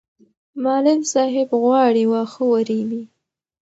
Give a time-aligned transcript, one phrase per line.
[0.63, 3.03] معلم صاحب غواړي واښه ورېبي.